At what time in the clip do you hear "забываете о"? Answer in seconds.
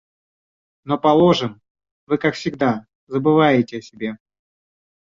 3.05-3.81